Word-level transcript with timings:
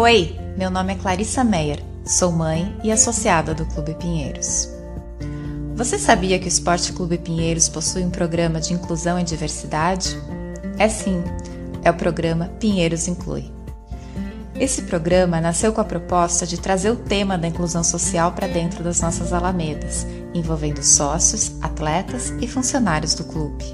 Oi, 0.00 0.38
meu 0.56 0.70
nome 0.70 0.92
é 0.92 0.96
Clarissa 0.96 1.42
Meyer, 1.42 1.82
sou 2.04 2.30
mãe 2.30 2.72
e 2.84 2.92
associada 2.92 3.52
do 3.52 3.66
Clube 3.66 3.96
Pinheiros. 3.96 4.68
Você 5.74 5.98
sabia 5.98 6.38
que 6.38 6.44
o 6.44 6.48
Esporte 6.48 6.92
Clube 6.92 7.18
Pinheiros 7.18 7.68
possui 7.68 8.04
um 8.04 8.10
programa 8.10 8.60
de 8.60 8.72
inclusão 8.72 9.18
e 9.18 9.24
diversidade? 9.24 10.16
É 10.78 10.88
sim, 10.88 11.20
é 11.82 11.90
o 11.90 11.94
programa 11.94 12.46
Pinheiros 12.60 13.08
Inclui. 13.08 13.50
Esse 14.54 14.82
programa 14.82 15.40
nasceu 15.40 15.72
com 15.72 15.80
a 15.80 15.84
proposta 15.84 16.46
de 16.46 16.60
trazer 16.60 16.90
o 16.90 16.96
tema 16.96 17.36
da 17.36 17.48
inclusão 17.48 17.82
social 17.82 18.30
para 18.30 18.46
dentro 18.46 18.84
das 18.84 19.00
nossas 19.00 19.32
alamedas, 19.32 20.06
envolvendo 20.32 20.80
sócios, 20.80 21.56
atletas 21.60 22.32
e 22.40 22.46
funcionários 22.46 23.14
do 23.14 23.24
clube. 23.24 23.64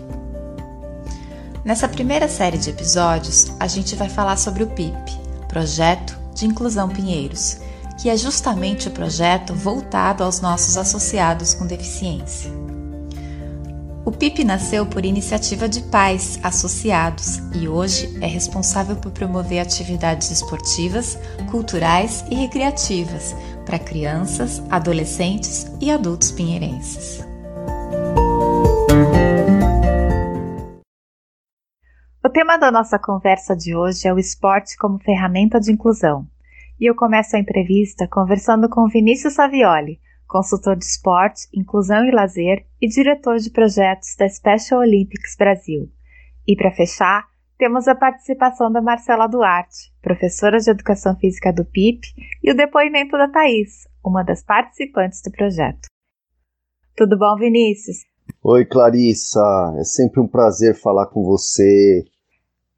Nessa 1.62 1.86
primeira 1.86 2.30
série 2.30 2.56
de 2.56 2.70
episódios, 2.70 3.52
a 3.60 3.66
gente 3.66 3.94
vai 3.94 4.08
falar 4.08 4.38
sobre 4.38 4.62
o 4.62 4.68
PIP, 4.68 5.23
Projeto 5.54 6.18
de 6.34 6.46
Inclusão 6.46 6.88
Pinheiros, 6.88 7.58
que 8.02 8.10
é 8.10 8.16
justamente 8.16 8.88
o 8.88 8.90
projeto 8.90 9.54
voltado 9.54 10.24
aos 10.24 10.40
nossos 10.40 10.76
associados 10.76 11.54
com 11.54 11.64
deficiência. 11.64 12.50
O 14.04 14.10
PIP 14.10 14.42
nasceu 14.42 14.84
por 14.84 15.04
iniciativa 15.04 15.68
de 15.68 15.80
pais 15.82 16.40
associados 16.42 17.40
e 17.54 17.68
hoje 17.68 18.18
é 18.20 18.26
responsável 18.26 18.96
por 18.96 19.12
promover 19.12 19.60
atividades 19.60 20.28
esportivas, 20.32 21.16
culturais 21.52 22.24
e 22.28 22.34
recreativas 22.34 23.32
para 23.64 23.78
crianças, 23.78 24.60
adolescentes 24.68 25.68
e 25.80 25.88
adultos 25.88 26.32
pinheirenses. 26.32 27.24
O 32.24 32.30
tema 32.30 32.56
da 32.56 32.72
nossa 32.72 32.98
conversa 32.98 33.54
de 33.54 33.76
hoje 33.76 34.08
é 34.08 34.14
o 34.14 34.18
esporte 34.18 34.78
como 34.78 34.98
ferramenta 34.98 35.60
de 35.60 35.70
inclusão. 35.70 36.26
E 36.80 36.88
eu 36.88 36.96
começo 36.96 37.36
a 37.36 37.38
entrevista 37.38 38.08
conversando 38.08 38.66
com 38.66 38.88
Vinícius 38.88 39.34
Savioli, 39.34 40.00
consultor 40.26 40.74
de 40.74 40.86
esporte, 40.86 41.46
inclusão 41.52 42.02
e 42.06 42.10
lazer 42.10 42.64
e 42.80 42.88
diretor 42.88 43.36
de 43.36 43.50
projetos 43.50 44.16
da 44.18 44.26
Special 44.26 44.80
Olympics 44.80 45.36
Brasil. 45.36 45.92
E 46.48 46.56
para 46.56 46.72
fechar, 46.72 47.26
temos 47.58 47.86
a 47.86 47.94
participação 47.94 48.72
da 48.72 48.80
Marcela 48.80 49.26
Duarte, 49.26 49.92
professora 50.00 50.58
de 50.58 50.70
Educação 50.70 51.14
Física 51.18 51.52
do 51.52 51.66
PIP, 51.66 52.08
e 52.42 52.50
o 52.50 52.56
depoimento 52.56 53.18
da 53.18 53.28
Thaís, 53.28 53.86
uma 54.02 54.22
das 54.22 54.42
participantes 54.42 55.20
do 55.20 55.30
projeto. 55.30 55.88
Tudo 56.96 57.18
bom, 57.18 57.36
Vinícius? 57.36 57.98
Oi, 58.42 58.64
Clarissa. 58.64 59.74
É 59.78 59.84
sempre 59.84 60.22
um 60.22 60.26
prazer 60.26 60.74
falar 60.74 61.06
com 61.08 61.22
você. 61.22 62.02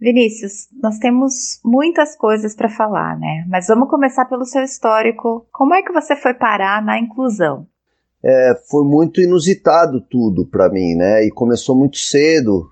Vinícius, 0.00 0.68
nós 0.82 0.98
temos 0.98 1.58
muitas 1.64 2.14
coisas 2.16 2.54
para 2.54 2.68
falar, 2.68 3.18
né? 3.18 3.46
Mas 3.48 3.66
vamos 3.66 3.88
começar 3.88 4.26
pelo 4.26 4.44
seu 4.44 4.62
histórico. 4.62 5.46
Como 5.50 5.74
é 5.74 5.82
que 5.82 5.92
você 5.92 6.14
foi 6.14 6.34
parar 6.34 6.84
na 6.84 6.98
inclusão? 6.98 7.66
É, 8.22 8.54
foi 8.68 8.84
muito 8.84 9.20
inusitado 9.20 10.00
tudo 10.00 10.46
para 10.46 10.68
mim, 10.68 10.94
né? 10.94 11.24
E 11.24 11.30
começou 11.30 11.74
muito 11.74 11.96
cedo. 11.96 12.68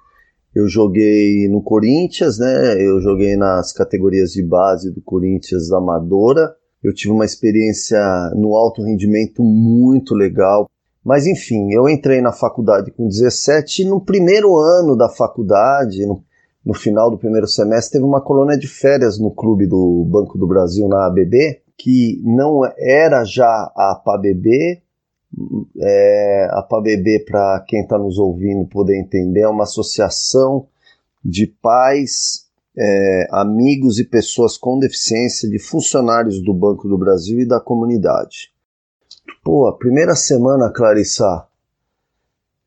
Eu 0.54 0.68
joguei 0.68 1.48
no 1.48 1.62
Corinthians, 1.62 2.38
né? 2.38 2.74
Eu 2.78 3.00
joguei 3.00 3.36
nas 3.36 3.72
categorias 3.72 4.32
de 4.32 4.42
base 4.42 4.92
do 4.92 5.00
Corinthians 5.00 5.72
Amadora. 5.72 6.54
Eu 6.82 6.92
tive 6.92 7.12
uma 7.12 7.24
experiência 7.24 7.98
no 8.36 8.54
alto 8.54 8.82
rendimento 8.82 9.42
muito 9.42 10.14
legal. 10.14 10.68
Mas 11.02 11.26
enfim, 11.26 11.72
eu 11.72 11.88
entrei 11.88 12.20
na 12.20 12.32
faculdade 12.32 12.90
com 12.90 13.08
17 13.08 13.82
e 13.82 13.84
no 13.84 14.00
primeiro 14.00 14.56
ano 14.56 14.96
da 14.96 15.08
faculdade, 15.08 16.06
no 16.06 16.22
no 16.64 16.72
final 16.72 17.10
do 17.10 17.18
primeiro 17.18 17.46
semestre, 17.46 17.98
teve 17.98 18.04
uma 18.04 18.22
colônia 18.22 18.56
de 18.56 18.66
férias 18.66 19.18
no 19.18 19.30
clube 19.30 19.66
do 19.66 20.04
Banco 20.08 20.38
do 20.38 20.46
Brasil, 20.46 20.88
na 20.88 21.06
ABB, 21.06 21.60
que 21.76 22.20
não 22.24 22.62
era 22.78 23.24
já 23.24 23.70
a 23.76 24.00
PABB. 24.02 24.82
É, 25.78 26.48
a 26.52 26.62
PABB, 26.62 27.24
para 27.26 27.64
quem 27.68 27.82
está 27.82 27.98
nos 27.98 28.18
ouvindo 28.18 28.66
poder 28.66 28.98
entender, 28.98 29.40
é 29.40 29.48
uma 29.48 29.64
associação 29.64 30.66
de 31.22 31.46
pais, 31.46 32.46
é, 32.76 33.28
amigos 33.30 33.98
e 33.98 34.04
pessoas 34.04 34.56
com 34.56 34.78
deficiência 34.78 35.48
de 35.48 35.58
funcionários 35.58 36.42
do 36.42 36.54
Banco 36.54 36.88
do 36.88 36.96
Brasil 36.96 37.40
e 37.40 37.46
da 37.46 37.60
comunidade. 37.60 38.52
Pô, 39.42 39.66
a 39.66 39.76
primeira 39.76 40.14
semana, 40.14 40.70
Clarissa, 40.70 41.46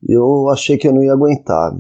eu 0.08 0.50
achei 0.50 0.78
que 0.78 0.88
eu 0.88 0.94
não 0.94 1.04
ia 1.04 1.14
aguentar. 1.14 1.74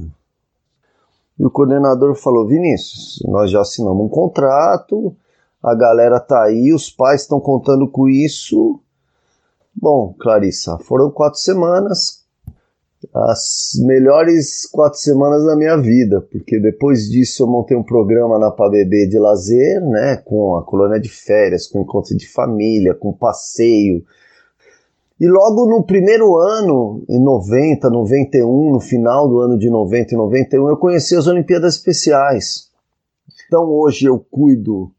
E 1.39 1.45
o 1.45 1.51
coordenador 1.51 2.15
falou: 2.15 2.47
Vinícius, 2.47 3.23
nós 3.27 3.51
já 3.51 3.61
assinamos 3.61 4.05
um 4.05 4.09
contrato, 4.09 5.15
a 5.61 5.75
galera 5.75 6.19
tá 6.19 6.43
aí, 6.43 6.73
os 6.73 6.89
pais 6.89 7.21
estão 7.21 7.39
contando 7.39 7.87
com 7.89 8.07
isso. 8.07 8.79
Bom, 9.75 10.15
Clarissa, 10.17 10.79
foram 10.79 11.11
quatro 11.11 11.39
semanas, 11.39 12.25
as 13.13 13.73
melhores 13.85 14.65
quatro 14.65 14.97
semanas 14.99 15.45
da 15.45 15.55
minha 15.55 15.77
vida, 15.77 16.21
porque 16.31 16.59
depois 16.59 17.07
disso 17.09 17.43
eu 17.43 17.47
montei 17.47 17.77
um 17.77 17.83
programa 17.83 18.39
na 18.39 18.49
PABB 18.49 19.07
de 19.07 19.19
lazer, 19.19 19.79
né, 19.81 20.17
com 20.17 20.55
a 20.55 20.63
colônia 20.63 20.99
de 20.99 21.09
férias, 21.09 21.67
com 21.67 21.81
encontro 21.81 22.17
de 22.17 22.27
família, 22.27 22.95
com 22.95 23.13
passeio, 23.13 24.03
e 25.19 25.27
logo 25.27 25.65
no 25.65 25.83
primeiro 25.83 26.37
ano, 26.37 27.03
em 27.09 27.19
90, 27.19 27.89
91, 27.89 28.71
no 28.71 28.79
final 28.79 29.27
do 29.27 29.39
ano 29.39 29.57
de 29.57 29.69
90 29.69 30.13
e 30.13 30.17
91, 30.17 30.69
eu 30.69 30.77
conheci 30.77 31.15
as 31.15 31.25
Olimpíadas 31.25 31.75
Especiais. 31.75 32.69
Então 33.47 33.63
hoje 33.65 34.05
eu 34.05 34.19
cuido 34.19 34.91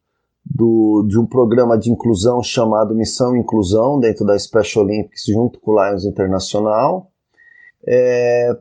do, 0.44 1.04
de 1.06 1.18
um 1.18 1.26
programa 1.26 1.78
de 1.78 1.90
inclusão 1.90 2.42
chamado 2.42 2.96
Missão 2.96 3.36
Inclusão, 3.36 4.00
dentro 4.00 4.24
da 4.26 4.36
Special 4.36 4.84
Olympics, 4.84 5.24
junto 5.26 5.60
com 5.60 5.72
o 5.72 5.84
Lions 5.84 6.04
Internacional. 6.04 7.12
É, 7.86 8.56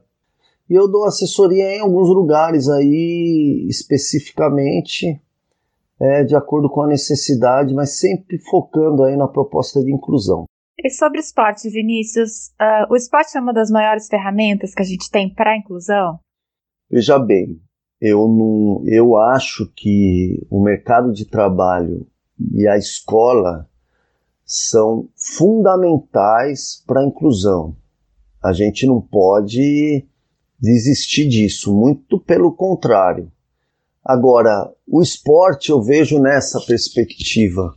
e 0.69 0.73
eu 0.75 0.87
dou 0.87 1.05
assessoria 1.05 1.75
em 1.75 1.79
alguns 1.79 2.09
lugares 2.09 2.69
aí, 2.69 3.65
especificamente, 3.69 5.19
é, 5.99 6.23
de 6.23 6.35
acordo 6.35 6.69
com 6.69 6.81
a 6.81 6.87
necessidade, 6.87 7.73
mas 7.73 7.97
sempre 7.97 8.37
focando 8.37 9.03
aí 9.03 9.15
na 9.15 9.27
proposta 9.27 9.81
de 9.81 9.91
inclusão. 9.91 10.45
E 10.79 10.91
sobre 10.91 11.19
esporte, 11.19 11.69
Vinícius, 11.69 12.49
uh, 12.61 12.91
o 12.91 12.95
esporte 12.95 13.35
é 13.35 13.41
uma 13.41 13.53
das 13.53 13.71
maiores 13.71 14.07
ferramentas 14.07 14.75
que 14.75 14.81
a 14.81 14.85
gente 14.85 15.09
tem 15.09 15.33
para 15.33 15.51
a 15.51 15.57
inclusão? 15.57 16.19
Veja 16.89 17.17
bem, 17.17 17.59
eu, 17.99 18.27
não, 18.27 18.83
eu 18.85 19.17
acho 19.17 19.71
que 19.75 20.45
o 20.51 20.61
mercado 20.61 21.11
de 21.11 21.25
trabalho 21.25 22.07
e 22.53 22.67
a 22.67 22.77
escola 22.77 23.67
são 24.45 25.09
fundamentais 25.15 26.83
para 26.85 27.01
a 27.01 27.05
inclusão. 27.05 27.75
A 28.41 28.53
gente 28.53 28.85
não 28.85 29.01
pode 29.01 30.05
desistir 30.59 31.27
disso, 31.27 31.75
muito 31.75 32.19
pelo 32.19 32.55
contrário. 32.55 33.31
Agora, 34.05 34.71
o 34.87 35.01
esporte 35.01 35.71
eu 35.71 35.81
vejo 35.81 36.19
nessa 36.19 36.61
perspectiva. 36.61 37.75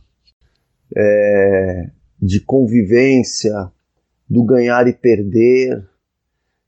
É, 0.95 1.89
de 2.21 2.39
convivência, 2.39 3.71
do 4.29 4.43
ganhar 4.43 4.87
e 4.87 4.93
perder, 4.93 5.83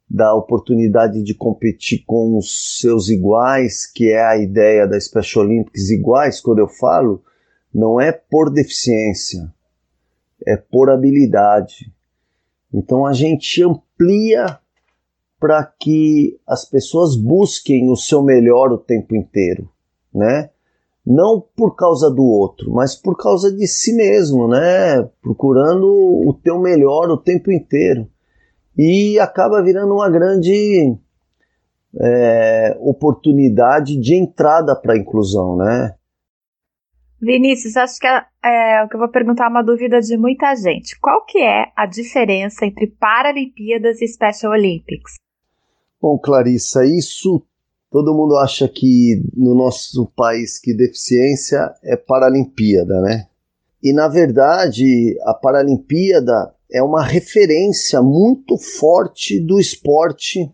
da 0.09 0.33
oportunidade 0.35 1.23
de 1.23 1.33
competir 1.33 2.03
com 2.05 2.37
os 2.37 2.79
seus 2.79 3.09
iguais, 3.09 3.85
que 3.85 4.11
é 4.11 4.23
a 4.23 4.37
ideia 4.37 4.87
da 4.87 4.99
Special 4.99 5.45
Olympics 5.45 5.89
iguais, 5.89 6.41
quando 6.41 6.59
eu 6.59 6.67
falo, 6.67 7.23
não 7.73 7.99
é 7.99 8.11
por 8.11 8.51
deficiência, 8.51 9.51
é 10.45 10.55
por 10.55 10.89
habilidade. 10.89 11.91
Então 12.73 13.05
a 13.05 13.13
gente 13.13 13.63
amplia 13.63 14.59
para 15.39 15.63
que 15.63 16.39
as 16.47 16.63
pessoas 16.63 17.15
busquem 17.15 17.89
o 17.89 17.95
seu 17.95 18.21
melhor 18.23 18.71
o 18.71 18.77
tempo 18.77 19.15
inteiro, 19.15 19.69
né? 20.13 20.49
Não 21.05 21.41
por 21.41 21.75
causa 21.75 22.09
do 22.09 22.23
outro, 22.23 22.71
mas 22.71 22.95
por 22.95 23.17
causa 23.17 23.51
de 23.51 23.67
si 23.67 23.93
mesmo, 23.93 24.47
né? 24.47 25.03
Procurando 25.21 25.85
o 25.85 26.33
teu 26.33 26.59
melhor 26.59 27.09
o 27.09 27.17
tempo 27.17 27.51
inteiro. 27.51 28.07
E 28.77 29.19
acaba 29.19 29.61
virando 29.61 29.93
uma 29.93 30.09
grande 30.09 30.95
é, 31.99 32.75
oportunidade 32.79 33.99
de 33.99 34.15
entrada 34.15 34.75
para 34.75 34.93
a 34.93 34.97
inclusão, 34.97 35.57
né? 35.57 35.93
Vinícius, 37.21 37.77
acho 37.77 37.99
que 37.99 38.07
é, 38.07 38.25
é, 38.43 38.83
eu 38.83 38.99
vou 38.99 39.09
perguntar 39.09 39.49
uma 39.49 39.61
dúvida 39.61 39.99
de 39.99 40.17
muita 40.17 40.53
gente. 40.55 40.99
Qual 40.99 41.23
que 41.25 41.39
é 41.39 41.71
a 41.75 41.85
diferença 41.85 42.65
entre 42.65 42.87
Paralimpíadas 42.87 44.01
e 44.01 44.07
Special 44.07 44.51
Olympics? 44.51 45.13
Bom, 46.01 46.17
Clarissa, 46.19 46.85
isso 46.85 47.45
Todo 47.93 48.15
mundo 48.15 48.35
acha 48.37 48.67
que 48.67 49.23
no 49.35 49.53
nosso 49.53 50.07
país 50.15 50.57
que 50.57 50.73
deficiência 50.73 51.71
é 51.83 51.95
Paralimpíada, 51.95 52.99
né? 53.01 53.27
E 53.83 53.93
na 53.93 54.07
verdade, 54.07 55.15
a 55.21 55.31
Paralimpíada 55.35 56.55
é 56.71 56.81
uma 56.81 57.03
referência 57.03 58.01
muito 58.01 58.57
forte 58.57 59.39
do 59.39 59.59
esporte 59.59 60.51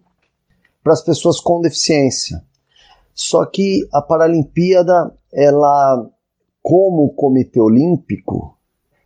para 0.84 0.92
as 0.92 1.02
pessoas 1.02 1.40
com 1.40 1.62
deficiência. 1.62 2.44
Só 3.14 3.46
que 3.46 3.88
a 3.94 4.02
Paralimpíada 4.02 5.10
ela 5.32 6.06
como 6.62 7.06
o 7.06 7.14
Comitê 7.14 7.62
Olímpico, 7.62 8.58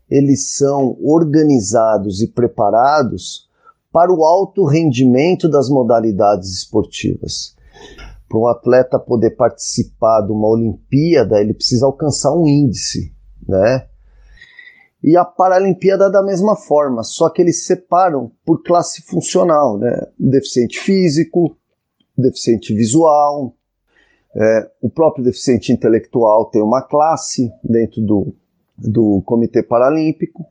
eles 0.10 0.56
são 0.56 0.98
organizados 1.04 2.24
e 2.24 2.28
preparados 2.28 3.48
para 3.92 4.12
o 4.12 4.26
alto 4.26 4.66
rendimento 4.66 5.48
das 5.48 5.70
modalidades 5.70 6.50
esportivas. 6.50 7.56
Para 8.34 8.40
um 8.40 8.48
atleta 8.48 8.98
poder 8.98 9.36
participar 9.36 10.22
de 10.22 10.32
uma 10.32 10.48
Olimpíada, 10.48 11.40
ele 11.40 11.54
precisa 11.54 11.86
alcançar 11.86 12.36
um 12.36 12.48
índice, 12.48 13.14
né? 13.48 13.86
E 15.04 15.16
a 15.16 15.24
Paralimpíada 15.24 16.10
da 16.10 16.24
mesma 16.24 16.56
forma, 16.56 17.04
só 17.04 17.30
que 17.30 17.44
eles 17.44 17.64
separam 17.64 18.32
por 18.44 18.64
classe 18.64 19.04
funcional, 19.04 19.78
né? 19.78 20.08
Deficiente 20.18 20.80
físico, 20.80 21.56
deficiente 22.18 22.74
visual, 22.74 23.54
é, 24.36 24.72
o 24.82 24.90
próprio 24.90 25.24
deficiente 25.24 25.72
intelectual 25.72 26.50
tem 26.50 26.64
uma 26.64 26.82
classe 26.82 27.52
dentro 27.64 28.02
do, 28.02 28.34
do 28.76 29.22
Comitê 29.28 29.62
Paralímpico, 29.62 30.44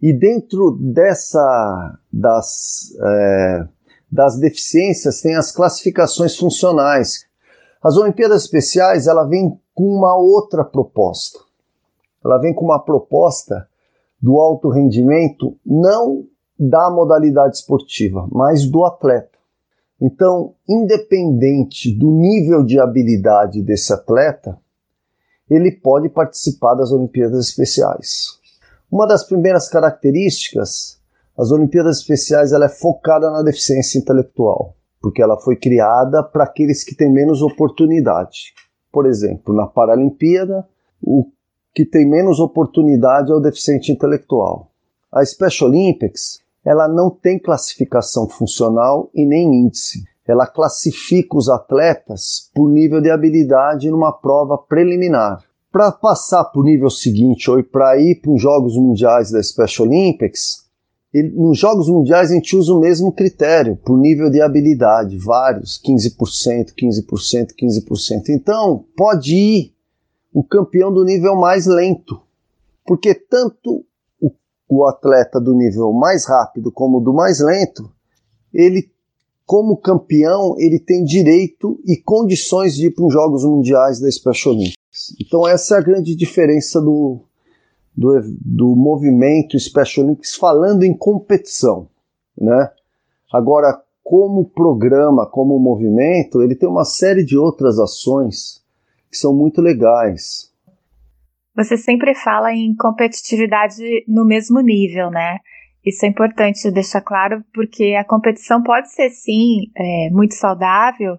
e 0.00 0.12
dentro 0.12 0.78
dessa 0.80 1.98
das, 2.12 2.96
é, 3.02 3.68
das 4.10 4.38
deficiências 4.38 5.20
tem 5.20 5.36
as 5.36 5.52
classificações 5.52 6.36
funcionais. 6.36 7.26
As 7.82 7.96
Olimpíadas 7.96 8.42
Especiais 8.42 9.06
ela 9.06 9.24
vem 9.24 9.58
com 9.74 9.84
uma 9.84 10.16
outra 10.16 10.64
proposta. 10.64 11.38
Ela 12.24 12.38
vem 12.38 12.54
com 12.54 12.64
uma 12.64 12.78
proposta 12.78 13.68
do 14.20 14.38
alto 14.38 14.68
rendimento 14.68 15.56
não 15.64 16.26
da 16.58 16.90
modalidade 16.90 17.56
esportiva, 17.56 18.26
mas 18.32 18.68
do 18.68 18.84
atleta. 18.84 19.38
Então, 20.00 20.54
independente 20.68 21.96
do 21.96 22.10
nível 22.10 22.64
de 22.64 22.80
habilidade 22.80 23.62
desse 23.62 23.92
atleta, 23.92 24.58
ele 25.48 25.72
pode 25.72 26.08
participar 26.08 26.74
das 26.74 26.92
Olimpíadas 26.92 27.48
Especiais. 27.48 28.38
Uma 28.90 29.06
das 29.06 29.24
primeiras 29.24 29.68
características, 29.68 30.97
as 31.38 31.52
Olimpíadas 31.52 31.98
Especiais 31.98 32.52
ela 32.52 32.64
é 32.64 32.68
focada 32.68 33.30
na 33.30 33.42
deficiência 33.42 33.98
intelectual, 33.98 34.74
porque 35.00 35.22
ela 35.22 35.38
foi 35.40 35.54
criada 35.54 36.22
para 36.22 36.42
aqueles 36.42 36.82
que 36.82 36.96
têm 36.96 37.12
menos 37.12 37.42
oportunidade. 37.42 38.52
Por 38.90 39.06
exemplo, 39.06 39.54
na 39.54 39.66
Paralimpíada, 39.66 40.66
o 41.00 41.26
que 41.72 41.84
tem 41.84 42.08
menos 42.10 42.40
oportunidade 42.40 43.30
é 43.30 43.34
o 43.34 43.40
deficiente 43.40 43.92
intelectual. 43.92 44.72
A 45.12 45.24
Special 45.24 45.70
Olympics 45.70 46.40
ela 46.64 46.88
não 46.88 47.08
tem 47.08 47.38
classificação 47.38 48.28
funcional 48.28 49.08
e 49.14 49.24
nem 49.24 49.54
índice. 49.54 50.02
Ela 50.26 50.46
classifica 50.46 51.36
os 51.36 51.48
atletas 51.48 52.50
por 52.52 52.68
nível 52.68 53.00
de 53.00 53.10
habilidade 53.10 53.90
numa 53.90 54.12
prova 54.12 54.58
preliminar. 54.58 55.42
Para 55.70 55.92
passar 55.92 56.44
para 56.44 56.60
o 56.60 56.64
nível 56.64 56.90
seguinte 56.90 57.50
ou 57.50 57.62
para 57.62 57.96
ir 57.98 58.20
para 58.20 58.32
os 58.32 58.42
Jogos 58.42 58.76
Mundiais 58.76 59.30
da 59.30 59.42
Special 59.42 59.86
Olympics, 59.86 60.67
ele, 61.12 61.30
nos 61.30 61.58
Jogos 61.58 61.88
Mundiais 61.88 62.30
a 62.30 62.34
gente 62.34 62.54
usa 62.56 62.72
o 62.72 62.80
mesmo 62.80 63.10
critério, 63.12 63.76
por 63.76 63.98
nível 63.98 64.30
de 64.30 64.40
habilidade, 64.40 65.16
vários, 65.18 65.80
15%, 65.82 66.74
15%, 66.76 67.48
15%. 67.58 68.28
Então, 68.28 68.84
pode 68.96 69.34
ir 69.34 69.74
o 70.32 70.44
campeão 70.44 70.92
do 70.92 71.04
nível 71.04 71.34
mais 71.34 71.66
lento, 71.66 72.20
porque 72.86 73.14
tanto 73.14 73.84
o 74.68 74.86
atleta 74.86 75.40
do 75.40 75.54
nível 75.54 75.92
mais 75.92 76.26
rápido 76.26 76.70
como 76.70 77.00
do 77.00 77.14
mais 77.14 77.40
lento, 77.40 77.90
ele, 78.52 78.90
como 79.46 79.78
campeão, 79.78 80.54
ele 80.58 80.78
tem 80.78 81.02
direito 81.02 81.80
e 81.86 81.96
condições 81.96 82.74
de 82.74 82.86
ir 82.86 82.90
para 82.94 83.06
os 83.06 83.12
Jogos 83.12 83.44
Mundiais 83.44 83.98
da 83.98 84.10
Special 84.10 84.54
Olympics. 84.54 84.76
Então 85.20 85.48
essa 85.48 85.76
é 85.76 85.78
a 85.78 85.82
grande 85.82 86.14
diferença 86.14 86.80
do, 86.80 87.24
do, 87.98 88.20
do 88.40 88.76
movimento 88.76 89.58
Special 89.58 90.06
Olympics 90.06 90.36
falando 90.36 90.84
em 90.84 90.96
competição, 90.96 91.88
né? 92.40 92.70
Agora, 93.32 93.82
como 94.04 94.48
programa, 94.48 95.28
como 95.28 95.58
movimento, 95.58 96.40
ele 96.40 96.54
tem 96.54 96.68
uma 96.68 96.84
série 96.84 97.24
de 97.24 97.36
outras 97.36 97.78
ações 97.80 98.64
que 99.10 99.16
são 99.16 99.34
muito 99.34 99.60
legais. 99.60 100.52
Você 101.56 101.76
sempre 101.76 102.14
fala 102.14 102.54
em 102.54 102.72
competitividade 102.76 103.82
no 104.06 104.24
mesmo 104.24 104.60
nível, 104.60 105.10
né? 105.10 105.38
Isso 105.84 106.06
é 106.06 106.08
importante 106.08 106.70
deixar 106.70 107.00
claro, 107.00 107.44
porque 107.52 107.96
a 107.98 108.04
competição 108.04 108.62
pode 108.62 108.92
ser, 108.92 109.10
sim, 109.10 109.72
é, 109.76 110.08
muito 110.10 110.34
saudável 110.34 111.18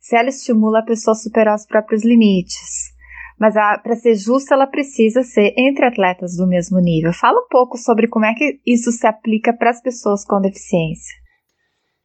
se 0.00 0.16
ela 0.16 0.28
estimula 0.28 0.80
a 0.80 0.84
pessoa 0.84 1.12
a 1.12 1.16
superar 1.16 1.54
os 1.54 1.66
próprios 1.66 2.04
limites. 2.04 2.95
Mas 3.38 3.54
para 3.54 3.96
ser 3.96 4.14
justa, 4.14 4.54
ela 4.54 4.66
precisa 4.66 5.22
ser 5.22 5.52
entre 5.58 5.84
atletas 5.84 6.36
do 6.36 6.46
mesmo 6.46 6.78
nível. 6.78 7.12
Fala 7.12 7.40
um 7.40 7.48
pouco 7.50 7.76
sobre 7.76 8.08
como 8.08 8.24
é 8.24 8.34
que 8.34 8.60
isso 8.66 8.90
se 8.90 9.06
aplica 9.06 9.52
para 9.52 9.70
as 9.70 9.82
pessoas 9.82 10.24
com 10.24 10.40
deficiência. 10.40 11.14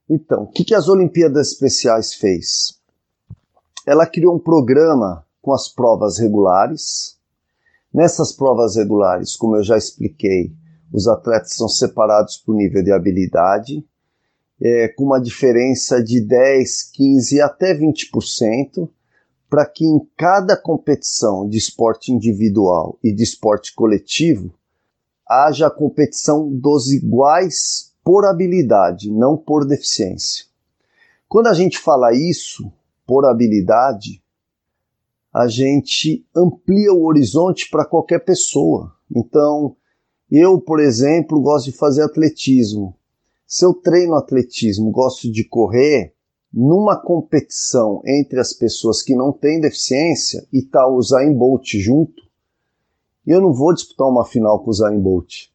Então, 0.10 0.44
o 0.44 0.51
que, 0.51 0.66
que 0.66 0.75
as 0.75 0.89
Olimpíadas 0.89 1.54
Especiais 1.54 2.13
fez? 2.16 2.80
Ela 3.88 4.06
criou 4.06 4.36
um 4.36 4.39
programa 4.39 5.25
com 5.42 5.54
as 5.54 5.74
provas 5.74 6.19
regulares, 6.19 7.22
Nessas 7.94 8.31
provas 8.31 8.78
regulares, 8.78 9.36
como 9.36 9.57
eu 9.57 9.63
já 9.63 9.78
expliquei, 9.78 10.54
os 10.94 11.07
atletas 11.07 11.54
são 11.56 11.68
separados 11.68 12.38
por 12.38 12.56
nível 12.56 12.81
de 12.81 12.92
habilidade, 12.92 13.86
é, 14.62 14.88
com 14.88 15.04
uma 15.04 15.19
diferença 15.19 16.01
de 16.01 16.22
10, 16.22 16.92
15 16.94 17.42
até 17.42 17.78
20%, 17.78 18.89
para 19.51 19.65
que 19.65 19.83
em 19.83 20.00
cada 20.15 20.56
competição 20.56 21.45
de 21.45 21.57
esporte 21.57 22.09
individual 22.09 22.98
e 23.03 23.12
de 23.13 23.21
esporte 23.21 23.75
coletivo 23.75 24.53
haja 25.27 25.69
competição 25.69 26.50
dos 26.50 26.89
iguais 26.89 27.92
por 28.01 28.24
habilidade, 28.24 29.12
não 29.12 29.36
por 29.36 29.65
deficiência. 29.65 30.45
Quando 31.27 31.48
a 31.48 31.53
gente 31.53 31.77
fala 31.77 32.13
isso, 32.13 32.71
por 33.06 33.25
habilidade, 33.25 34.24
a 35.33 35.50
gente 35.50 36.25
amplia 36.33 36.94
o 36.94 37.04
horizonte 37.04 37.69
para 37.69 37.83
qualquer 37.83 38.19
pessoa. 38.19 38.95
Então, 39.13 39.75
eu, 40.31 40.62
por 40.62 40.80
exemplo, 40.80 41.42
gosto 41.42 41.65
de 41.65 41.77
fazer 41.77 42.04
atletismo. 42.04 42.95
Se 43.45 43.65
eu 43.65 43.74
treino 43.74 44.15
atletismo, 44.15 44.92
gosto 44.92 45.30
de 45.30 45.44
correr, 45.44 46.13
numa 46.53 46.98
competição 46.98 48.01
entre 48.06 48.39
as 48.39 48.53
pessoas 48.53 49.01
que 49.01 49.15
não 49.15 49.31
têm 49.31 49.61
deficiência 49.61 50.45
e 50.52 50.61
tá 50.61 50.87
o 50.87 51.02
Zayn 51.02 51.33
Bolt 51.33 51.73
junto, 51.78 52.21
eu 53.26 53.40
não 53.40 53.54
vou 53.54 53.73
disputar 53.73 54.07
uma 54.07 54.26
final 54.26 54.64
com 54.64 54.69
o 54.69 54.73
Zayn 54.73 54.99
Bolt. 54.99 55.49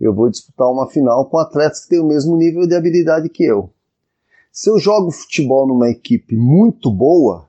Eu 0.00 0.14
vou 0.14 0.30
disputar 0.30 0.70
uma 0.70 0.88
final 0.88 1.26
com 1.28 1.38
atletas 1.38 1.80
que 1.80 1.90
têm 1.90 2.00
o 2.00 2.06
mesmo 2.06 2.36
nível 2.36 2.66
de 2.66 2.74
habilidade 2.74 3.28
que 3.28 3.44
eu. 3.44 3.70
Se 4.52 4.70
eu 4.70 4.78
jogo 4.78 5.10
futebol 5.10 5.66
numa 5.66 5.90
equipe 5.90 6.36
muito 6.36 6.90
boa, 6.90 7.48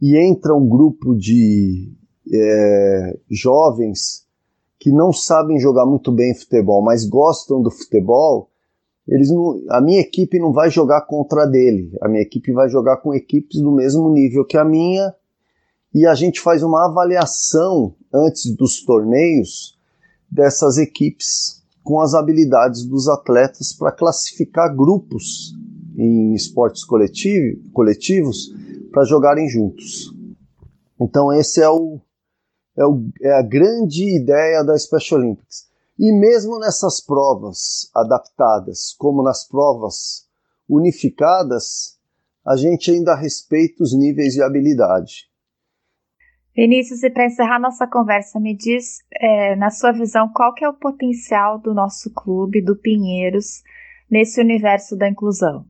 e 0.00 0.16
entra 0.16 0.54
um 0.54 0.66
grupo 0.66 1.14
de 1.14 1.92
é, 2.32 3.18
jovens 3.28 4.26
que 4.78 4.90
não 4.90 5.12
sabem 5.12 5.60
jogar 5.60 5.84
muito 5.84 6.10
bem 6.10 6.34
futebol, 6.34 6.82
mas 6.82 7.04
gostam 7.04 7.60
do 7.60 7.70
futebol, 7.70 8.49
eles 9.10 9.28
não, 9.28 9.60
a 9.68 9.80
minha 9.80 10.00
equipe 10.00 10.38
não 10.38 10.52
vai 10.52 10.70
jogar 10.70 11.00
contra 11.02 11.44
dele. 11.44 11.92
A 12.00 12.08
minha 12.08 12.22
equipe 12.22 12.52
vai 12.52 12.68
jogar 12.68 12.98
com 12.98 13.12
equipes 13.12 13.60
do 13.60 13.72
mesmo 13.72 14.08
nível 14.08 14.44
que 14.44 14.56
a 14.56 14.64
minha 14.64 15.12
e 15.92 16.06
a 16.06 16.14
gente 16.14 16.40
faz 16.40 16.62
uma 16.62 16.86
avaliação 16.86 17.92
antes 18.14 18.54
dos 18.54 18.84
torneios 18.84 19.76
dessas 20.30 20.78
equipes 20.78 21.60
com 21.82 22.00
as 22.00 22.14
habilidades 22.14 22.84
dos 22.84 23.08
atletas 23.08 23.72
para 23.72 23.90
classificar 23.90 24.72
grupos 24.72 25.56
em 25.98 26.32
esportes 26.32 26.84
coletivo, 26.84 27.60
coletivos 27.72 28.54
para 28.92 29.04
jogarem 29.04 29.48
juntos. 29.48 30.14
Então 31.00 31.32
esse 31.32 31.60
é 31.60 31.68
o, 31.68 31.98
é 32.78 32.86
o 32.86 33.04
é 33.20 33.32
a 33.32 33.42
grande 33.42 34.04
ideia 34.16 34.62
da 34.62 34.78
Special 34.78 35.20
Olympics. 35.20 35.69
E 36.02 36.12
mesmo 36.12 36.58
nessas 36.58 36.98
provas 36.98 37.90
adaptadas, 37.94 38.94
como 38.96 39.22
nas 39.22 39.46
provas 39.46 40.26
unificadas, 40.66 41.98
a 42.46 42.56
gente 42.56 42.90
ainda 42.90 43.14
respeita 43.14 43.82
os 43.82 43.94
níveis 43.94 44.32
de 44.32 44.42
habilidade. 44.42 45.28
Vinícius, 46.56 47.02
e 47.02 47.10
para 47.10 47.26
encerrar 47.26 47.60
nossa 47.60 47.86
conversa, 47.86 48.40
me 48.40 48.56
diz, 48.56 49.00
é, 49.12 49.54
na 49.56 49.68
sua 49.68 49.92
visão, 49.92 50.32
qual 50.32 50.54
que 50.54 50.64
é 50.64 50.68
o 50.70 50.78
potencial 50.78 51.58
do 51.58 51.74
nosso 51.74 52.10
clube, 52.14 52.64
do 52.64 52.74
Pinheiros, 52.74 53.62
nesse 54.10 54.40
universo 54.40 54.96
da 54.96 55.06
inclusão? 55.06 55.66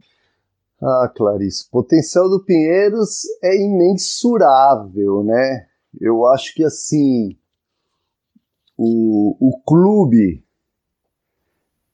Ah, 0.80 1.12
Clarice, 1.12 1.66
o 1.66 1.70
potencial 1.72 2.30
do 2.30 2.44
Pinheiros 2.44 3.24
é 3.42 3.56
imensurável, 3.56 5.24
né? 5.24 5.66
Eu 6.00 6.24
acho 6.28 6.54
que 6.54 6.62
assim 6.62 7.36
o, 8.82 9.36
o 9.38 9.60
clube 9.60 10.42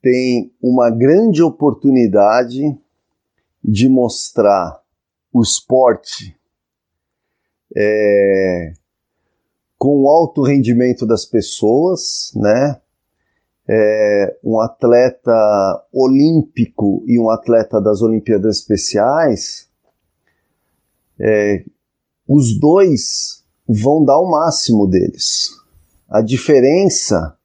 tem 0.01 0.55
uma 0.63 0.89
grande 0.89 1.43
oportunidade 1.43 2.63
de 3.63 3.89
mostrar 3.89 4.81
o 5.33 5.43
esporte 5.43 6.39
é, 7.77 8.73
com 9.77 10.09
alto 10.09 10.43
rendimento 10.43 11.05
das 11.05 11.25
pessoas, 11.25 12.31
né? 12.37 12.81
É, 13.69 14.39
um 14.45 14.61
atleta 14.61 15.85
olímpico 15.93 17.03
e 17.09 17.19
um 17.19 17.31
atleta 17.31 17.81
das 17.81 18.01
Olimpíadas 18.01 18.59
Especiais, 18.59 19.69
é, 21.19 21.65
os 22.29 22.57
dois 22.57 23.45
vão 23.69 24.05
dar 24.05 24.21
o 24.21 24.31
máximo 24.31 24.87
deles. 24.87 25.66
A 26.09 26.23
diferença 26.23 27.37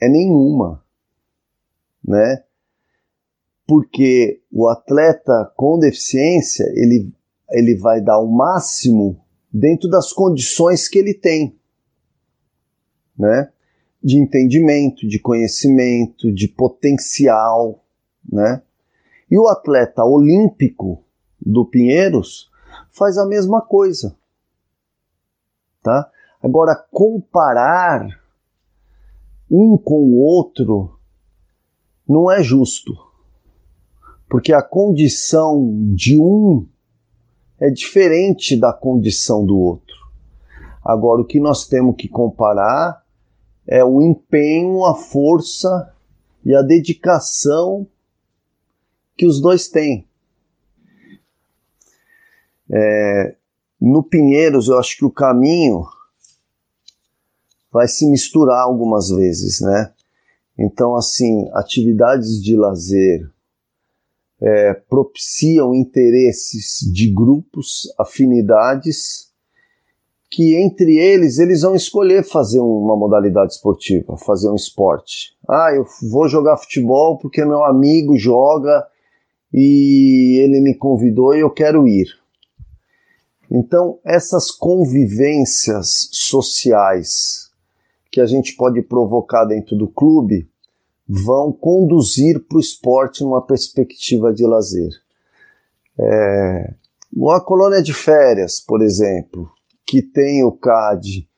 é 0.00 0.08
nenhuma, 0.08 0.82
né? 2.02 2.44
Porque 3.66 4.40
o 4.50 4.68
atleta 4.68 5.52
com 5.54 5.78
deficiência, 5.78 6.64
ele, 6.74 7.12
ele 7.50 7.76
vai 7.76 8.00
dar 8.00 8.18
o 8.18 8.26
máximo 8.26 9.22
dentro 9.52 9.88
das 9.90 10.12
condições 10.12 10.88
que 10.88 10.98
ele 10.98 11.12
tem, 11.12 11.58
né? 13.18 13.52
De 14.02 14.16
entendimento, 14.16 15.06
de 15.06 15.18
conhecimento, 15.18 16.32
de 16.32 16.48
potencial, 16.48 17.84
né? 18.26 18.62
E 19.30 19.36
o 19.36 19.46
atleta 19.48 20.04
olímpico 20.04 21.04
do 21.38 21.66
Pinheiros 21.66 22.50
faz 22.90 23.18
a 23.18 23.26
mesma 23.26 23.60
coisa, 23.60 24.16
tá? 25.82 26.10
Agora 26.42 26.74
comparar 26.90 28.06
um 29.50 29.76
com 29.76 30.00
o 30.00 30.18
outro 30.18 30.98
não 32.08 32.30
é 32.30 32.42
justo, 32.42 32.92
porque 34.28 34.52
a 34.52 34.62
condição 34.62 35.92
de 35.94 36.18
um 36.18 36.66
é 37.58 37.70
diferente 37.70 38.58
da 38.58 38.72
condição 38.72 39.44
do 39.44 39.58
outro. 39.58 39.96
Agora, 40.84 41.20
o 41.20 41.24
que 41.24 41.40
nós 41.40 41.66
temos 41.66 41.96
que 41.96 42.08
comparar 42.08 43.04
é 43.66 43.84
o 43.84 44.00
empenho, 44.00 44.84
a 44.84 44.94
força 44.94 45.92
e 46.44 46.54
a 46.54 46.62
dedicação 46.62 47.86
que 49.16 49.26
os 49.26 49.40
dois 49.40 49.68
têm. 49.68 50.06
É, 52.70 53.34
no 53.80 54.02
Pinheiros, 54.02 54.68
eu 54.68 54.78
acho 54.78 54.96
que 54.96 55.04
o 55.04 55.10
caminho 55.10 55.84
vai 57.72 57.86
se 57.86 58.08
misturar 58.10 58.62
algumas 58.62 59.08
vezes, 59.08 59.60
né? 59.60 59.92
Então, 60.58 60.96
assim, 60.96 61.48
atividades 61.52 62.42
de 62.42 62.56
lazer, 62.56 63.28
é, 64.40 64.74
propiciam 64.74 65.74
interesses 65.74 66.80
de 66.92 67.12
grupos, 67.12 67.92
afinidades, 67.98 69.28
que 70.30 70.56
entre 70.56 70.98
eles 70.98 71.38
eles 71.38 71.62
vão 71.62 71.74
escolher 71.74 72.22
fazer 72.22 72.60
uma 72.60 72.96
modalidade 72.96 73.54
esportiva, 73.54 74.16
fazer 74.16 74.50
um 74.50 74.54
esporte. 74.54 75.36
Ah, 75.48 75.70
eu 75.74 75.86
vou 76.10 76.28
jogar 76.28 76.58
futebol 76.58 77.18
porque 77.18 77.44
meu 77.44 77.64
amigo 77.64 78.16
joga 78.16 78.86
e 79.52 80.38
ele 80.42 80.60
me 80.60 80.74
convidou 80.74 81.34
e 81.34 81.40
eu 81.40 81.50
quero 81.50 81.86
ir. 81.88 82.08
Então, 83.50 83.98
essas 84.04 84.50
convivências 84.50 86.10
sociais 86.12 87.47
que 88.18 88.22
a 88.22 88.26
gente 88.26 88.56
pode 88.56 88.82
provocar 88.82 89.44
dentro 89.44 89.76
do 89.76 89.86
clube 89.86 90.50
vão 91.08 91.52
conduzir 91.52 92.44
para 92.48 92.56
o 92.56 92.60
esporte 92.60 93.22
numa 93.22 93.40
perspectiva 93.40 94.32
de 94.32 94.44
lazer. 94.44 94.90
É, 95.96 96.74
uma 97.14 97.40
colônia 97.40 97.80
de 97.80 97.94
férias, 97.94 98.58
por 98.58 98.82
exemplo, 98.82 99.48
que 99.86 100.02
tem 100.02 100.42
o 100.42 100.50
CAD, 100.50 101.28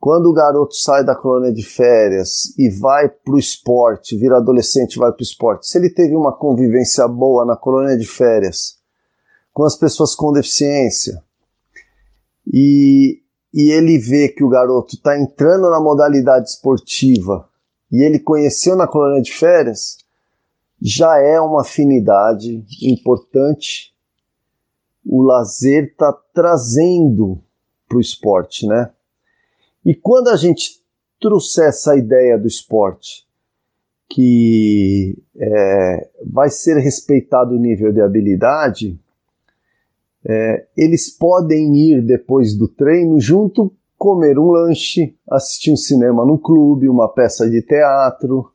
quando 0.00 0.30
o 0.30 0.32
garoto 0.32 0.74
sai 0.74 1.04
da 1.04 1.14
colônia 1.14 1.52
de 1.52 1.62
férias 1.62 2.58
e 2.58 2.70
vai 2.70 3.10
para 3.10 3.34
o 3.34 3.38
esporte, 3.38 4.16
vira 4.16 4.38
adolescente 4.38 4.98
vai 4.98 5.12
para 5.12 5.20
o 5.20 5.22
esporte, 5.22 5.68
se 5.68 5.76
ele 5.76 5.90
teve 5.90 6.16
uma 6.16 6.32
convivência 6.32 7.06
boa 7.06 7.44
na 7.44 7.56
colônia 7.56 7.96
de 7.98 8.06
férias 8.06 8.78
com 9.52 9.64
as 9.64 9.76
pessoas 9.76 10.14
com 10.14 10.32
deficiência 10.32 11.22
e, 12.50 13.21
e 13.52 13.70
ele 13.70 13.98
vê 13.98 14.28
que 14.28 14.42
o 14.42 14.48
garoto 14.48 14.96
está 14.96 15.18
entrando 15.18 15.68
na 15.70 15.80
modalidade 15.80 16.48
esportiva 16.48 17.48
e 17.90 18.02
ele 18.02 18.18
conheceu 18.18 18.74
na 18.74 18.86
colônia 18.86 19.20
de 19.20 19.32
férias, 19.32 19.98
já 20.80 21.18
é 21.18 21.38
uma 21.38 21.60
afinidade 21.60 22.64
importante. 22.82 23.92
O 25.04 25.22
lazer 25.22 25.84
está 25.84 26.12
trazendo 26.32 27.38
para 27.86 27.98
o 27.98 28.00
esporte, 28.00 28.66
né? 28.66 28.90
E 29.84 29.94
quando 29.94 30.28
a 30.28 30.36
gente 30.36 30.80
trouxer 31.20 31.68
essa 31.68 31.96
ideia 31.96 32.38
do 32.38 32.46
esporte, 32.46 33.26
que 34.08 35.16
é, 35.36 36.10
vai 36.24 36.50
ser 36.50 36.78
respeitado 36.78 37.54
o 37.54 37.58
nível 37.58 37.92
de 37.92 38.00
habilidade, 38.00 38.98
é, 40.26 40.66
eles 40.76 41.10
podem 41.10 41.74
ir 41.74 42.02
depois 42.02 42.56
do 42.56 42.68
treino 42.68 43.20
junto 43.20 43.72
comer 44.02 44.36
um 44.36 44.50
lanche, 44.50 45.14
assistir 45.30 45.72
um 45.72 45.76
cinema 45.76 46.26
num 46.26 46.36
clube, 46.36 46.88
uma 46.88 47.08
peça 47.08 47.48
de 47.48 47.62
teatro, 47.62 48.50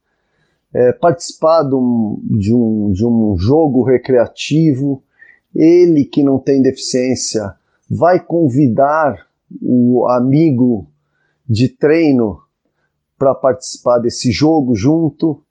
é, 0.74 0.92
participar 0.92 1.64
de 1.64 1.74
um, 1.74 2.20
de, 2.38 2.54
um, 2.54 2.92
de 2.92 3.06
um 3.06 3.38
jogo 3.38 3.82
recreativo. 3.84 5.02
Ele 5.56 6.04
que 6.04 6.22
não 6.22 6.38
tem 6.38 6.62
deficiência 6.62 7.56
vai 7.90 8.20
convidar 8.20 9.26
o 9.62 10.06
amigo 10.10 10.88
de 11.48 11.70
treino 11.70 12.40
para 13.18 13.34
participar 13.34 14.00
desse 14.00 14.30
jogo 14.32 14.76
junto. 14.76 15.42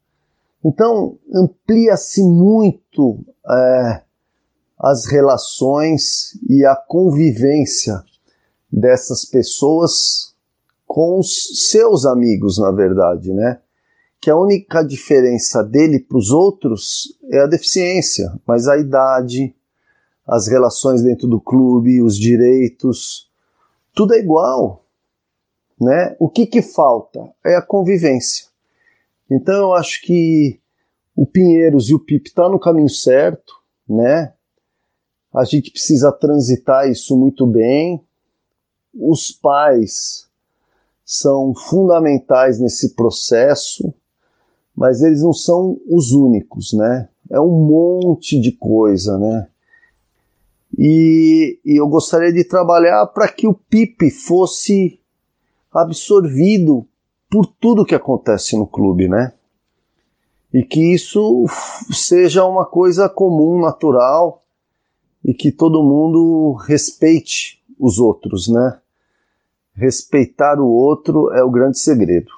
Então, 0.62 1.16
amplia-se 1.34 2.22
muito 2.22 3.24
é, 3.50 4.02
as 4.78 5.06
relações 5.06 6.38
e 6.48 6.64
a 6.64 6.76
convivência 6.76 8.02
dessas 8.70 9.24
pessoas 9.24 10.34
com 10.86 11.18
os 11.18 11.70
seus 11.70 12.04
amigos, 12.04 12.58
na 12.58 12.70
verdade, 12.70 13.32
né? 13.32 13.60
Que 14.20 14.30
a 14.30 14.36
única 14.36 14.82
diferença 14.82 15.62
dele 15.62 15.98
para 15.98 16.18
os 16.18 16.30
outros 16.30 17.16
é 17.30 17.40
a 17.40 17.46
deficiência, 17.46 18.32
mas 18.46 18.68
a 18.68 18.76
idade, 18.76 19.54
as 20.26 20.46
relações 20.46 21.02
dentro 21.02 21.26
do 21.26 21.40
clube, 21.40 22.02
os 22.02 22.18
direitos, 22.18 23.30
tudo 23.94 24.14
é 24.14 24.18
igual, 24.18 24.84
né? 25.80 26.14
O 26.18 26.28
que 26.28 26.46
que 26.46 26.62
falta 26.62 27.32
é 27.44 27.56
a 27.56 27.62
convivência. 27.62 28.46
Então 29.30 29.54
eu 29.54 29.74
acho 29.74 30.02
que 30.02 30.60
o 31.14 31.26
Pinheiros 31.26 31.88
e 31.88 31.94
o 31.94 31.98
Pip 31.98 32.28
estão 32.28 32.44
tá 32.44 32.50
no 32.50 32.60
caminho 32.60 32.88
certo, 32.88 33.54
né? 33.88 34.32
A 35.36 35.44
gente 35.44 35.70
precisa 35.70 36.10
transitar 36.10 36.88
isso 36.88 37.14
muito 37.14 37.46
bem, 37.46 38.02
os 38.94 39.30
pais 39.30 40.26
são 41.04 41.54
fundamentais 41.54 42.58
nesse 42.58 42.94
processo, 42.94 43.92
mas 44.74 45.02
eles 45.02 45.20
não 45.20 45.34
são 45.34 45.78
os 45.90 46.12
únicos, 46.12 46.72
né? 46.72 47.10
É 47.28 47.38
um 47.38 47.50
monte 47.50 48.40
de 48.40 48.50
coisa, 48.50 49.18
né? 49.18 49.46
E, 50.78 51.60
e 51.62 51.78
eu 51.78 51.86
gostaria 51.86 52.32
de 52.32 52.42
trabalhar 52.42 53.06
para 53.08 53.28
que 53.28 53.46
o 53.46 53.52
PIP 53.52 54.10
fosse 54.10 54.98
absorvido 55.70 56.88
por 57.30 57.44
tudo 57.44 57.84
que 57.84 57.94
acontece 57.94 58.56
no 58.56 58.66
clube, 58.66 59.06
né? 59.06 59.34
E 60.50 60.62
que 60.62 60.94
isso 60.94 61.44
seja 61.92 62.46
uma 62.46 62.64
coisa 62.64 63.06
comum, 63.06 63.60
natural, 63.60 64.45
e 65.26 65.34
que 65.34 65.50
todo 65.50 65.82
mundo 65.82 66.52
respeite 66.52 67.60
os 67.76 67.98
outros, 67.98 68.46
né? 68.46 68.78
Respeitar 69.74 70.60
o 70.60 70.68
outro 70.68 71.32
é 71.32 71.42
o 71.42 71.50
grande 71.50 71.80
segredo. 71.80 72.30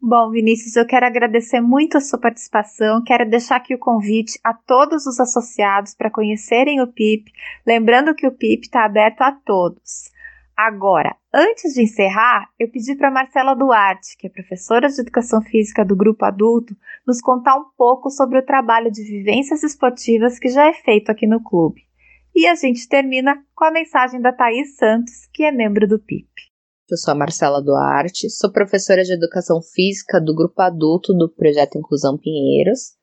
Bom, 0.00 0.30
Vinícius, 0.30 0.74
eu 0.74 0.84
quero 0.84 1.06
agradecer 1.06 1.60
muito 1.60 1.96
a 1.96 2.00
sua 2.00 2.18
participação. 2.18 3.02
Quero 3.02 3.30
deixar 3.30 3.56
aqui 3.56 3.76
o 3.76 3.78
convite 3.78 4.38
a 4.42 4.52
todos 4.52 5.06
os 5.06 5.20
associados 5.20 5.94
para 5.94 6.10
conhecerem 6.10 6.80
o 6.80 6.86
PIP. 6.88 7.32
Lembrando 7.64 8.14
que 8.14 8.26
o 8.26 8.32
PIP 8.32 8.66
está 8.66 8.84
aberto 8.84 9.22
a 9.22 9.30
todos. 9.30 10.10
Agora, 10.60 11.14
antes 11.32 11.74
de 11.74 11.82
encerrar, 11.82 12.48
eu 12.58 12.68
pedi 12.68 12.96
para 12.96 13.12
Marcela 13.12 13.54
Duarte, 13.54 14.16
que 14.18 14.26
é 14.26 14.30
professora 14.30 14.88
de 14.88 15.00
educação 15.00 15.40
física 15.40 15.84
do 15.84 15.94
grupo 15.94 16.24
adulto, 16.24 16.74
nos 17.06 17.20
contar 17.20 17.56
um 17.56 17.66
pouco 17.76 18.10
sobre 18.10 18.40
o 18.40 18.44
trabalho 18.44 18.90
de 18.90 19.04
vivências 19.04 19.62
esportivas 19.62 20.36
que 20.36 20.48
já 20.48 20.66
é 20.66 20.72
feito 20.72 21.10
aqui 21.10 21.28
no 21.28 21.40
clube. 21.40 21.82
E 22.34 22.44
a 22.44 22.56
gente 22.56 22.88
termina 22.88 23.40
com 23.54 23.66
a 23.66 23.70
mensagem 23.70 24.20
da 24.20 24.32
Thaís 24.32 24.74
Santos, 24.74 25.28
que 25.32 25.44
é 25.44 25.52
membro 25.52 25.86
do 25.86 25.96
PIP. 25.96 26.28
Eu 26.90 26.96
sou 26.96 27.12
a 27.12 27.16
Marcela 27.16 27.62
Duarte, 27.62 28.28
sou 28.28 28.50
professora 28.50 29.04
de 29.04 29.12
Educação 29.12 29.62
Física 29.62 30.20
do 30.20 30.34
Grupo 30.34 30.60
Adulto 30.60 31.14
do 31.14 31.32
Projeto 31.32 31.78
Inclusão 31.78 32.18
Pinheiros. 32.18 32.96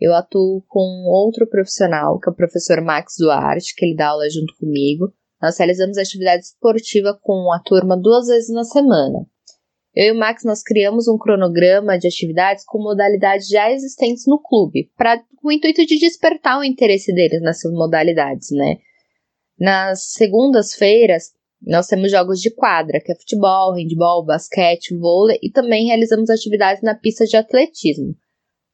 Eu 0.00 0.12
atuo 0.16 0.64
com 0.66 1.04
outro 1.06 1.48
profissional, 1.48 2.18
que 2.18 2.28
é 2.28 2.32
o 2.32 2.36
professor 2.36 2.80
Max 2.82 3.14
Duarte, 3.20 3.76
que 3.76 3.84
ele 3.84 3.94
dá 3.94 4.08
aula 4.08 4.28
junto 4.28 4.56
comigo, 4.58 5.12
Nós 5.40 5.56
realizamos 5.56 5.98
atividade 5.98 6.44
esportiva 6.44 7.18
com 7.22 7.52
a 7.52 7.60
turma 7.60 7.96
duas 7.96 8.26
vezes 8.26 8.50
na 8.50 8.64
semana. 8.64 9.26
Eu 9.94 10.06
e 10.06 10.12
o 10.12 10.18
Max 10.18 10.44
nós 10.44 10.62
criamos 10.62 11.08
um 11.08 11.18
cronograma 11.18 11.98
de 11.98 12.06
atividades 12.06 12.64
com 12.64 12.78
modalidades 12.78 13.48
já 13.48 13.70
existentes 13.70 14.26
no 14.26 14.40
clube, 14.40 14.90
para 14.96 15.18
com 15.40 15.48
o 15.48 15.52
intuito 15.52 15.84
de 15.86 15.98
despertar 15.98 16.58
o 16.58 16.64
interesse 16.64 17.12
deles 17.12 17.40
nessas 17.40 17.72
modalidades, 17.72 18.50
né? 18.50 18.76
Nas 19.58 20.12
segundas-feiras, 20.12 21.32
nós 21.60 21.88
temos 21.88 22.10
jogos 22.10 22.40
de 22.40 22.50
quadra, 22.50 23.00
que 23.00 23.10
é 23.10 23.16
futebol, 23.16 23.74
handball, 23.74 24.24
basquete, 24.24 24.96
vôlei 24.96 25.38
e 25.42 25.50
também 25.50 25.86
realizamos 25.86 26.30
atividades 26.30 26.82
na 26.82 26.94
pista 26.94 27.24
de 27.24 27.36
atletismo. 27.36 28.14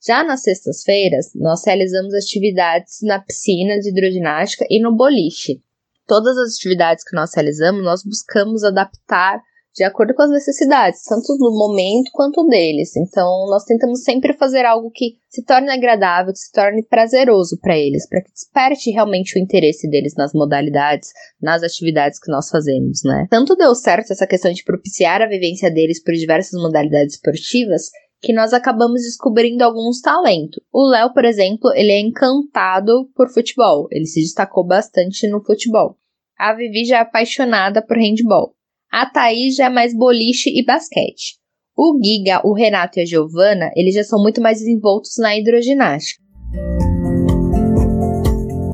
Já 0.06 0.22
nas 0.22 0.42
sextas-feiras, 0.42 1.30
nós 1.34 1.64
realizamos 1.64 2.12
atividades 2.12 2.98
na 3.02 3.18
piscina 3.18 3.78
de 3.78 3.88
hidroginástica 3.88 4.66
e 4.68 4.78
no 4.78 4.94
boliche. 4.94 5.62
Todas 6.06 6.36
as 6.36 6.54
atividades 6.54 7.04
que 7.04 7.16
nós 7.16 7.30
realizamos, 7.34 7.82
nós 7.82 8.02
buscamos 8.04 8.62
adaptar 8.62 9.40
de 9.74 9.82
acordo 9.82 10.14
com 10.14 10.22
as 10.22 10.30
necessidades, 10.30 11.02
tanto 11.02 11.36
do 11.36 11.50
momento 11.50 12.08
quanto 12.12 12.46
deles. 12.46 12.94
Então, 12.96 13.46
nós 13.50 13.64
tentamos 13.64 14.04
sempre 14.04 14.32
fazer 14.32 14.64
algo 14.64 14.88
que 14.88 15.16
se 15.28 15.44
torne 15.44 15.68
agradável, 15.68 16.32
que 16.32 16.38
se 16.38 16.52
torne 16.52 16.84
prazeroso 16.84 17.58
para 17.60 17.76
eles, 17.76 18.08
para 18.08 18.22
que 18.22 18.30
desperte 18.30 18.90
realmente 18.92 19.36
o 19.36 19.42
interesse 19.42 19.90
deles 19.90 20.14
nas 20.16 20.32
modalidades, 20.32 21.08
nas 21.42 21.64
atividades 21.64 22.20
que 22.20 22.30
nós 22.30 22.48
fazemos, 22.48 23.00
né? 23.04 23.26
Tanto 23.28 23.56
deu 23.56 23.74
certo 23.74 24.12
essa 24.12 24.28
questão 24.28 24.52
de 24.52 24.62
propiciar 24.62 25.20
a 25.20 25.28
vivência 25.28 25.68
deles 25.68 26.00
por 26.00 26.14
diversas 26.14 26.60
modalidades 26.62 27.14
esportivas, 27.14 27.90
que 28.24 28.32
nós 28.32 28.54
acabamos 28.54 29.02
descobrindo 29.02 29.62
alguns 29.62 30.00
talentos. 30.00 30.58
O 30.72 30.88
Léo, 30.88 31.12
por 31.12 31.26
exemplo, 31.26 31.70
ele 31.74 31.92
é 31.92 32.00
encantado 32.00 33.06
por 33.14 33.28
futebol, 33.28 33.86
ele 33.90 34.06
se 34.06 34.20
destacou 34.22 34.66
bastante 34.66 35.28
no 35.28 35.44
futebol. 35.44 35.98
A 36.38 36.54
Vivi 36.54 36.86
já 36.86 36.96
é 36.96 37.00
apaixonada 37.00 37.82
por 37.82 37.98
handball. 37.98 38.54
A 38.90 39.04
Thaís 39.04 39.56
já 39.56 39.66
é 39.66 39.68
mais 39.68 39.94
boliche 39.94 40.48
e 40.48 40.64
basquete. 40.64 41.38
O 41.76 41.98
Giga, 42.02 42.40
o 42.44 42.54
Renato 42.54 42.98
e 42.98 43.02
a 43.02 43.04
Giovana, 43.04 43.70
eles 43.76 43.94
já 43.94 44.02
são 44.02 44.22
muito 44.22 44.40
mais 44.40 44.58
desenvoltos 44.58 45.18
na 45.18 45.36
hidroginástica. 45.36 46.22